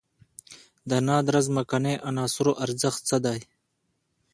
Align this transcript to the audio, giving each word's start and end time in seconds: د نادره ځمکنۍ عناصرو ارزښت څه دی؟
د 0.89 0.91
نادره 1.07 1.39
ځمکنۍ 1.47 1.95
عناصرو 2.09 2.53
ارزښت 2.65 3.01
څه 3.09 3.17
دی؟ 3.25 3.39